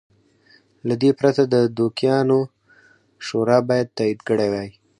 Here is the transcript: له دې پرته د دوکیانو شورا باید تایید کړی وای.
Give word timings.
له 0.87 0.95
دې 1.01 1.11
پرته 1.19 1.41
د 1.53 1.55
دوکیانو 1.77 2.39
شورا 3.25 3.57
باید 3.69 3.93
تایید 3.97 4.19
کړی 4.27 4.47
وای. 4.51 4.69